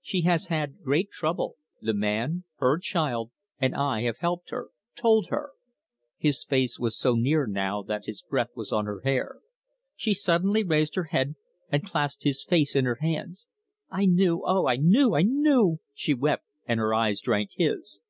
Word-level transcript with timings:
She 0.00 0.22
has 0.22 0.46
had 0.46 0.82
great 0.82 1.08
trouble 1.08 1.54
the 1.80 1.94
man 1.94 2.42
her 2.56 2.80
child 2.80 3.30
and 3.60 3.76
I 3.76 4.02
have 4.02 4.16
helped 4.18 4.50
her, 4.50 4.70
told 4.96 5.28
her" 5.28 5.52
His 6.18 6.42
face 6.44 6.80
was 6.80 6.98
so 6.98 7.14
near 7.14 7.46
now 7.46 7.84
that 7.84 8.06
his 8.06 8.20
breath 8.22 8.48
was 8.56 8.72
on 8.72 8.86
her 8.86 9.02
hair. 9.02 9.38
She 9.94 10.14
suddenly 10.14 10.64
raised 10.64 10.96
her 10.96 11.04
head 11.04 11.36
and 11.70 11.86
clasped 11.88 12.24
his 12.24 12.42
face 12.42 12.74
in 12.74 12.86
her 12.86 12.98
hands. 13.00 13.46
"I 13.88 14.06
knew 14.06 14.42
oh, 14.44 14.66
I 14.66 14.78
knew, 14.78 15.14
I 15.14 15.22
knew...!" 15.22 15.78
she 15.94 16.12
wept, 16.12 16.44
and 16.66 16.80
her 16.80 16.92
eyes 16.92 17.20
drank 17.20 17.50
his. 17.54 18.00